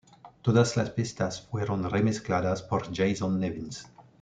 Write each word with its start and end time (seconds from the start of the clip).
Todas 0.41 0.75
las 0.77 0.89
pistas 0.89 1.39
fueron 1.43 1.87
remezcladas 1.87 2.63
por 2.63 2.91
Jason 2.91 3.39
Nevins. 3.39 3.87